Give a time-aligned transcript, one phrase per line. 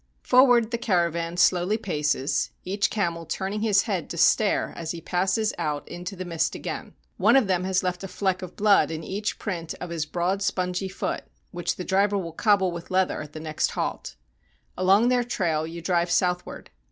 [0.23, 4.99] Forward the caravan slowly paces, each camel turn ing his head to stare as he
[4.99, 6.95] passes out into the mist again.
[7.17, 10.41] One of them has left a fleck of blood in each print of his broad
[10.41, 14.15] spongy foot which the driver will cobble with leather at the next halt.
[14.75, 16.71] Along their trail you drive southward.